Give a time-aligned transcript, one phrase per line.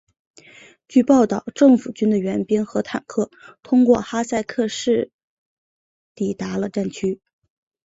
[0.87, 3.29] 据报道政府军的援兵和坦克
[3.61, 5.11] 通过哈塞克市
[6.15, 7.21] 抵达了战区。